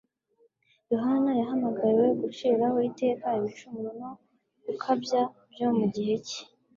[0.91, 4.11] Yohana yahamagariwe guciraho iteka ibicumuro no
[4.65, 6.41] gukabya byo mu gihe cye,